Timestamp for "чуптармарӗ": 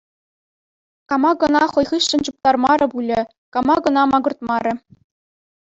2.29-2.87